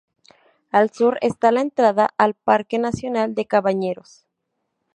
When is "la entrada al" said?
1.51-2.33